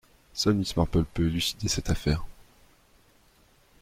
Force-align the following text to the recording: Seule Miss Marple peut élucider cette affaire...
Seule 0.33 0.55
Miss 0.55 0.75
Marple 0.77 1.03
peut 1.03 1.27
élucider 1.27 1.67
cette 1.67 1.91
affaire... 1.91 2.23